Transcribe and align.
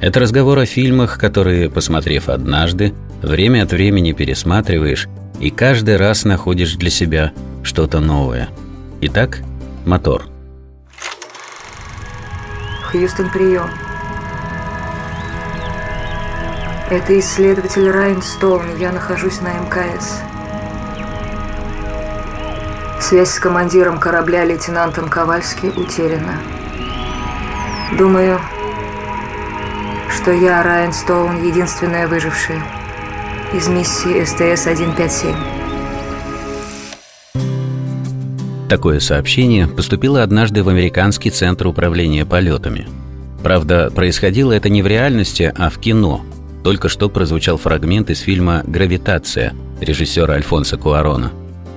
Это 0.00 0.20
разговор 0.20 0.58
о 0.58 0.66
фильмах, 0.66 1.18
которые, 1.18 1.68
посмотрев 1.68 2.28
однажды, 2.28 2.94
время 3.20 3.64
от 3.64 3.72
времени 3.72 4.12
пересматриваешь 4.12 5.08
и 5.40 5.50
каждый 5.50 5.96
раз 5.96 6.24
находишь 6.24 6.74
для 6.76 6.90
себя 6.90 7.32
что-то 7.64 7.98
новое. 7.98 8.48
Итак, 9.00 9.40
мотор. 9.84 10.24
Хьюстон, 12.90 13.28
прием. 13.30 13.68
Это 16.90 17.18
исследователь 17.18 17.90
Райан 17.90 18.22
Стоун. 18.22 18.62
Я 18.80 18.92
нахожусь 18.92 19.40
на 19.40 19.48
МКС. 19.48 20.20
Связь 23.00 23.30
с 23.30 23.38
командиром 23.38 23.98
корабля 23.98 24.44
лейтенантом 24.44 25.08
Ковальски 25.08 25.66
утеряна. 25.66 26.40
Думаю, 27.98 28.40
что 30.28 30.34
я, 30.36 30.62
Райан 30.62 30.92
Стоун, 30.92 31.42
единственная 31.42 32.06
выжившая 32.06 32.62
из 33.54 33.66
миссии 33.66 34.22
СТС-157. 34.24 35.34
Такое 38.68 39.00
сообщение 39.00 39.66
поступило 39.66 40.22
однажды 40.22 40.62
в 40.62 40.68
Американский 40.68 41.30
центр 41.30 41.66
управления 41.66 42.26
полетами. 42.26 42.86
Правда, 43.42 43.90
происходило 43.90 44.52
это 44.52 44.68
не 44.68 44.82
в 44.82 44.86
реальности, 44.86 45.50
а 45.56 45.70
в 45.70 45.78
кино. 45.78 46.20
Только 46.62 46.90
что 46.90 47.08
прозвучал 47.08 47.56
фрагмент 47.56 48.10
из 48.10 48.18
фильма 48.20 48.62
«Гравитация» 48.66 49.54
режиссера 49.80 50.34
Альфонса 50.34 50.76
Куарона. 50.76 51.32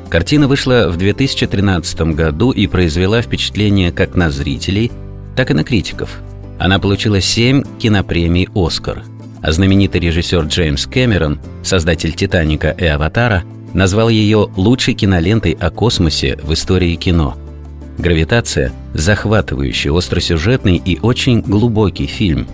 Картина 0.09 0.49
вышла 0.49 0.89
в 0.89 0.97
2013 0.97 2.01
году 2.15 2.51
и 2.51 2.67
произвела 2.67 3.21
впечатление 3.21 3.93
как 3.93 4.15
на 4.15 4.29
зрителей, 4.29 4.91
так 5.37 5.51
и 5.51 5.53
на 5.53 5.63
критиков– 5.63 6.09
она 6.61 6.77
получила 6.77 7.19
семь 7.21 7.63
кинопремий 7.79 8.47
«Оскар», 8.53 9.03
а 9.41 9.51
знаменитый 9.51 9.99
режиссер 9.99 10.45
Джеймс 10.45 10.85
Кэмерон, 10.85 11.39
создатель 11.63 12.13
«Титаника» 12.13 12.69
и 12.69 12.85
«Аватара», 12.85 13.43
назвал 13.73 14.09
ее 14.09 14.47
лучшей 14.55 14.93
кинолентой 14.93 15.57
о 15.59 15.71
космосе 15.71 16.37
в 16.43 16.53
истории 16.53 16.93
кино. 16.97 17.35
«Гравитация»– 17.97 18.71
захватывающий, 18.93 19.89
остросюжетный 19.89 20.75
и 20.77 20.99
очень 20.99 21.41
глубокий 21.41 22.05
фильм. 22.05 22.47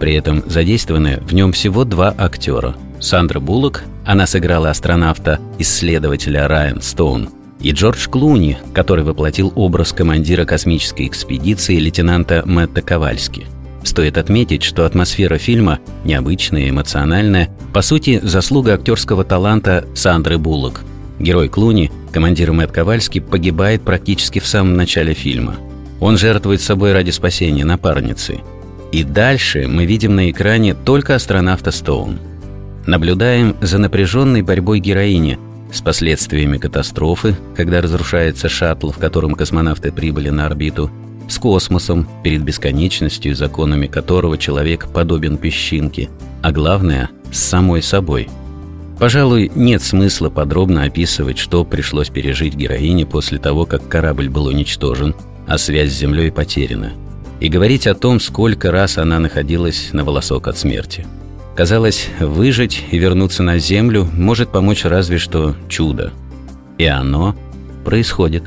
При 0.00 0.14
этом 0.14 0.42
задействованы 0.46 1.20
в 1.20 1.32
нем 1.32 1.52
всего 1.52 1.84
два 1.84 2.12
актера. 2.18 2.74
Сандра 2.98 3.38
Буллок, 3.38 3.84
она 4.04 4.26
сыграла 4.26 4.70
астронавта-исследователя 4.70 6.48
Райан 6.48 6.82
Стоун, 6.82 7.28
и 7.60 7.72
Джордж 7.72 8.08
Клуни, 8.08 8.58
который 8.74 9.04
воплотил 9.04 9.52
образ 9.54 9.92
командира 9.92 10.44
космической 10.44 11.06
экспедиции 11.06 11.76
лейтенанта 11.76 12.42
Мэтта 12.44 12.82
Ковальски. 12.82 13.46
Стоит 13.82 14.18
отметить, 14.18 14.62
что 14.62 14.84
атмосфера 14.84 15.38
фильма 15.38 15.78
необычная, 16.04 16.70
эмоциональная, 16.70 17.50
по 17.72 17.82
сути, 17.82 18.20
заслуга 18.22 18.74
актерского 18.74 19.24
таланта 19.24 19.86
Сандры 19.94 20.38
Буллок. 20.38 20.82
Герой 21.18 21.48
Клуни, 21.48 21.90
командир 22.12 22.52
Мэтт 22.52 22.72
Ковальски, 22.72 23.20
погибает 23.20 23.82
практически 23.82 24.38
в 24.38 24.46
самом 24.46 24.76
начале 24.76 25.14
фильма. 25.14 25.56
Он 26.00 26.18
жертвует 26.18 26.60
собой 26.60 26.92
ради 26.92 27.10
спасения 27.10 27.64
напарницы. 27.64 28.40
И 28.92 29.02
дальше 29.02 29.66
мы 29.68 29.86
видим 29.86 30.14
на 30.14 30.30
экране 30.30 30.74
только 30.74 31.14
астронавта 31.14 31.70
Стоун. 31.70 32.18
Наблюдаем 32.86 33.56
за 33.60 33.78
напряженной 33.78 34.42
борьбой 34.42 34.80
героини, 34.80 35.38
с 35.76 35.82
последствиями 35.82 36.58
катастрофы, 36.58 37.36
когда 37.54 37.80
разрушается 37.80 38.48
шаттл, 38.48 38.90
в 38.90 38.98
котором 38.98 39.34
космонавты 39.34 39.92
прибыли 39.92 40.30
на 40.30 40.46
орбиту, 40.46 40.90
с 41.28 41.38
космосом, 41.38 42.08
перед 42.22 42.42
бесконечностью, 42.42 43.36
законами 43.36 43.86
которого 43.86 44.38
человек 44.38 44.88
подобен 44.92 45.36
песчинке, 45.36 46.08
а 46.42 46.52
главное– 46.52 47.10
с 47.32 47.38
самой 47.38 47.82
собой. 47.82 48.28
Пожалуй, 48.98 49.50
нет 49.54 49.82
смысла 49.82 50.30
подробно 50.30 50.84
описывать, 50.84 51.36
что 51.36 51.64
пришлось 51.64 52.08
пережить 52.08 52.54
героине 52.54 53.04
после 53.04 53.38
того, 53.38 53.66
как 53.66 53.86
корабль 53.88 54.30
был 54.30 54.46
уничтожен, 54.46 55.14
а 55.46 55.58
связь 55.58 55.92
с 55.92 55.98
Землей 55.98 56.32
потеряна, 56.32 56.92
и 57.40 57.48
говорить 57.48 57.86
о 57.86 57.94
том, 57.94 58.20
сколько 58.20 58.70
раз 58.70 58.96
она 58.96 59.18
находилась 59.18 59.90
на 59.92 60.04
волосок 60.04 60.48
от 60.48 60.56
смерти– 60.56 61.06
Казалось, 61.56 62.10
выжить 62.20 62.84
и 62.90 62.98
вернуться 62.98 63.42
на 63.42 63.56
Землю 63.56 64.06
может 64.12 64.50
помочь 64.50 64.84
разве 64.84 65.16
что 65.16 65.56
чудо. 65.70 66.12
И 66.76 66.84
оно 66.84 67.34
происходит. 67.82 68.44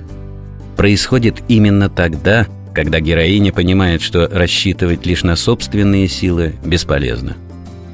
Происходит 0.77 1.41
именно 1.47 1.89
тогда, 1.89 2.45
когда 2.71 2.99
героиня 2.99 3.51
понимает, 3.51 4.03
что 4.03 4.29
рассчитывать 4.31 5.07
лишь 5.07 5.23
на 5.23 5.35
собственные 5.35 6.07
силы 6.07 6.53
бесполезно. 6.63 7.35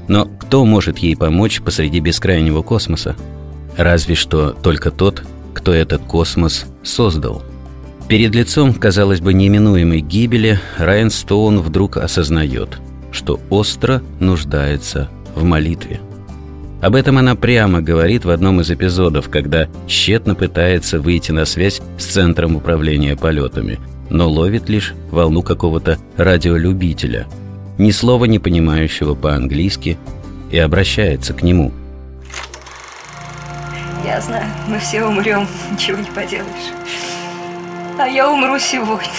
Но 0.10 0.26
кто 0.26 0.66
может 0.66 0.98
ей 0.98 1.16
помочь 1.16 1.62
посреди 1.62 2.02
бескрайнего 2.02 2.62
космоса? 2.62 3.16
Разве 3.78 4.16
что 4.16 4.50
только 4.50 4.92
тот, 4.92 5.24
кто 5.54 5.74
этот 5.74 6.02
космос 6.02 6.66
создал. 6.84 7.42
Перед 8.10 8.36
лицом, 8.36 8.74
казалось 8.74 9.22
бы, 9.22 9.34
неминуемой 9.34 10.02
гибели, 10.02 10.60
Райан 10.78 11.10
Стоун 11.10 11.62
вдруг 11.62 11.96
осознает– 11.96 12.82
что 13.16 13.40
остро 13.50 14.04
нуждается 14.20 15.10
в 15.34 15.44
молитве. 15.44 16.00
Об 16.82 16.96
этом 16.96 17.18
она 17.18 17.36
прямо 17.36 17.82
говорит 17.82 18.26
в 18.26 18.30
одном 18.30 18.62
из 18.62 18.70
эпизодов, 18.70 19.30
когда 19.30 19.68
тщетно 19.88 20.36
пытается 20.36 21.00
выйти 21.00 21.32
на 21.32 21.46
связь 21.46 21.82
с 21.98 22.06
Центром 22.06 22.56
управления 22.56 23.16
полетами, 23.16 23.80
но 24.10 24.30
ловит 24.30 24.70
лишь 24.70 24.94
волну 25.10 25.42
какого-то 25.42 25.98
радиолюбителя, 26.18 27.26
ни 27.80 27.90
слова 27.92 28.26
не 28.26 28.38
понимающего 28.38 29.16
по-английски, 29.16 29.98
и 30.52 30.60
обращается 30.60 31.34
к 31.34 31.42
нему. 31.42 31.72
Я 34.06 34.22
знаю, 34.22 34.46
мы 34.68 34.78
все 34.78 35.04
умрем, 35.04 35.48
ничего 35.72 35.98
не 35.98 36.12
поделаешь. 36.12 36.72
А 37.98 38.06
я 38.08 38.30
умру 38.30 38.60
сегодня. 38.60 39.10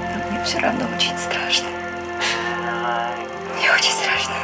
Но 0.00 0.30
мне 0.32 0.44
все 0.44 0.58
равно 0.58 0.86
очень 0.96 1.16
страшно. 1.16 1.68
Мне 3.56 3.72
очень 3.72 3.92
страшно. 3.92 4.34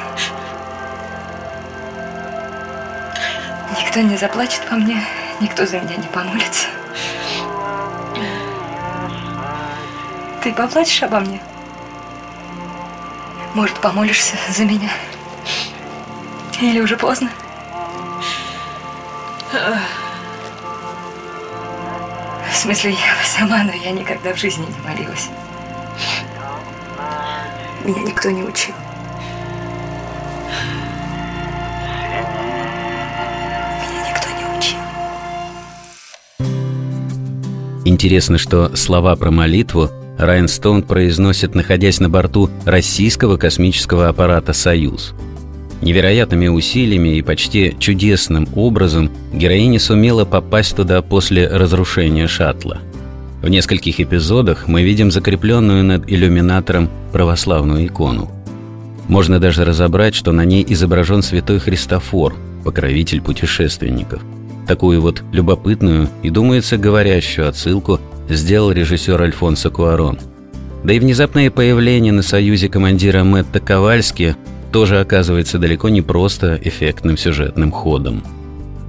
Никто 3.78 4.00
не 4.00 4.16
заплачет 4.16 4.66
по 4.68 4.74
мне, 4.76 5.02
никто 5.40 5.66
за 5.66 5.80
меня 5.80 5.96
не 5.96 6.08
помолится. 6.08 6.68
Ты 10.42 10.52
поплачешь 10.52 11.02
обо 11.02 11.20
мне? 11.20 11.40
Может, 13.54 13.78
помолишься 13.80 14.36
за 14.48 14.64
меня? 14.64 14.90
Или 16.60 16.80
уже 16.80 16.96
поздно? 16.96 17.28
В 22.50 22.56
смысле, 22.56 22.92
я 22.92 23.14
сама, 23.24 23.62
но 23.64 23.72
я 23.72 23.90
никогда 23.90 24.32
в 24.32 24.38
жизни 24.38 24.66
не 24.66 24.88
молилась. 24.88 25.28
Меня 27.84 28.02
никто 28.02 28.30
не 28.30 28.44
учил. 28.44 28.74
Интересно, 37.84 38.38
что 38.38 38.76
слова 38.76 39.16
про 39.16 39.32
молитву 39.32 39.90
Райан 40.16 40.46
Стоун 40.46 40.82
произносит, 40.82 41.56
находясь 41.56 41.98
на 41.98 42.08
борту 42.08 42.48
российского 42.64 43.36
космического 43.36 44.08
аппарата 44.08 44.52
«Союз». 44.52 45.14
Невероятными 45.80 46.46
усилиями 46.46 47.16
и 47.16 47.22
почти 47.22 47.74
чудесным 47.80 48.46
образом 48.54 49.10
героиня 49.32 49.80
сумела 49.80 50.24
попасть 50.24 50.76
туда 50.76 51.02
после 51.02 51.48
разрушения 51.48 52.28
шаттла. 52.28 52.78
В 53.42 53.48
нескольких 53.48 54.00
эпизодах 54.00 54.68
мы 54.68 54.82
видим 54.82 55.10
закрепленную 55.10 55.84
над 55.84 56.10
иллюминатором 56.10 56.88
православную 57.12 57.86
икону. 57.86 58.30
Можно 59.08 59.40
даже 59.40 59.64
разобрать, 59.64 60.14
что 60.14 60.32
на 60.32 60.44
ней 60.44 60.64
изображен 60.66 61.22
святой 61.22 61.58
Христофор, 61.58 62.34
покровитель 62.64 63.20
путешественников– 63.20 64.22
Такую 64.66 65.00
вот 65.00 65.22
любопытную 65.32 66.08
и, 66.22 66.30
думается, 66.30 66.76
говорящую 66.76 67.48
отсылку 67.48 68.00
сделал 68.28 68.70
режиссер 68.70 69.20
Альфонсо 69.20 69.70
Куарон. 69.70 70.18
Да 70.84 70.94
и 70.94 70.98
внезапное 70.98 71.50
появление 71.50 72.12
на 72.12 72.22
союзе 72.22 72.68
командира 72.68 73.24
Мэтта 73.24 73.60
Ковальски 73.60 74.36
тоже 74.72 75.00
оказывается 75.00 75.58
далеко 75.58 75.88
не 75.88 76.00
просто 76.00 76.58
эффектным 76.62 77.16
сюжетным 77.16 77.70
ходом. 77.70 78.24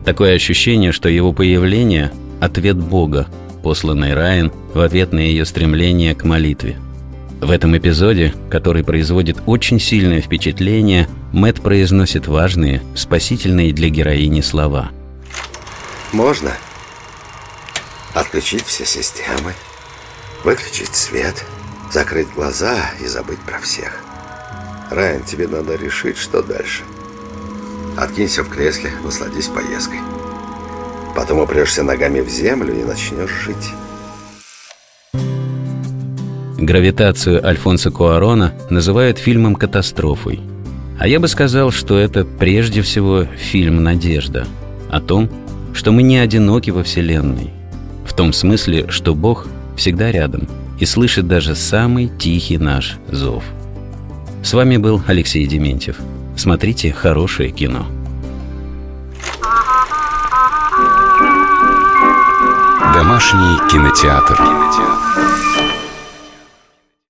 Такое 0.05 0.35
ощущение, 0.35 0.91
что 0.91 1.09
его 1.09 1.33
появление– 1.33 2.11
ответ 2.39 2.77
Бога, 2.77 3.27
посланный 3.63 4.13
Райан 4.13 4.51
в 4.73 4.79
ответ 4.81 5.13
на 5.13 5.19
ее 5.19 5.45
стремление 5.45 6.13
к 6.13 6.23
молитве. 6.25 6.77
В 7.41 7.49
этом 7.49 7.75
эпизоде, 7.77 8.33
который 8.51 8.83
производит 8.83 9.37
очень 9.45 9.79
сильное 9.79 10.21
впечатление, 10.21 11.09
Мэт 11.31 11.61
произносит 11.61 12.27
важные, 12.27 12.83
спасительные 12.95 13.73
для 13.73 13.89
героини 13.89 14.41
слова. 14.41 14.91
Можно 16.11 16.51
отключить 18.13 18.65
все 18.65 18.85
системы, 18.85 19.53
выключить 20.43 20.95
свет, 20.95 21.43
закрыть 21.91 22.31
глаза 22.35 22.77
и 23.01 23.07
забыть 23.07 23.39
про 23.39 23.59
всех. 23.59 23.99
Райан, 24.91 25.23
тебе 25.23 25.47
надо 25.47 25.75
решить, 25.75 26.17
что 26.17 26.43
дальше. 26.43 26.83
Откинься 27.97 28.43
в 28.43 28.49
кресле, 28.49 28.91
насладись 29.03 29.47
поездкой. 29.47 29.99
Потом 31.15 31.39
упрешься 31.39 31.83
ногами 31.83 32.21
в 32.21 32.29
землю 32.29 32.73
и 32.79 32.83
начнешь 32.83 33.31
жить. 33.45 33.71
Гравитацию 36.57 37.45
Альфонса 37.45 37.91
Куарона 37.91 38.53
называют 38.69 39.17
фильмом 39.17 39.55
«Катастрофой». 39.55 40.39
А 40.99 41.07
я 41.07 41.19
бы 41.19 41.27
сказал, 41.27 41.71
что 41.71 41.97
это 41.97 42.23
прежде 42.23 42.81
всего 42.81 43.25
фильм 43.25 43.83
«Надежда» 43.83 44.47
о 44.89 45.01
том, 45.01 45.29
что 45.73 45.91
мы 45.91 46.03
не 46.03 46.17
одиноки 46.17 46.69
во 46.69 46.83
Вселенной. 46.83 47.51
В 48.05 48.13
том 48.13 48.31
смысле, 48.31 48.89
что 48.89 49.13
Бог 49.13 49.47
всегда 49.75 50.11
рядом 50.11 50.47
и 50.79 50.85
слышит 50.85 51.27
даже 51.27 51.55
самый 51.55 52.09
тихий 52.17 52.57
наш 52.57 52.97
зов. 53.11 53.43
С 54.43 54.53
вами 54.53 54.77
был 54.77 55.01
Алексей 55.07 55.45
Дементьев. 55.45 55.97
Смотрите 56.37 56.91
хорошее 56.91 57.51
кино. 57.51 57.85
Домашний 62.93 63.57
кинотеатр. 63.69 64.35
кинотеатр. 64.35 65.22